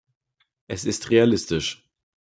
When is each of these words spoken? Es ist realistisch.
Es 0.67 0.83
ist 0.85 1.11
realistisch. 1.11 1.87